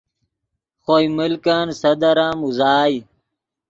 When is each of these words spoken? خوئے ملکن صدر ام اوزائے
خوئے 0.83 1.07
ملکن 1.17 1.67
صدر 1.81 2.17
ام 2.25 2.37
اوزائے 2.45 2.97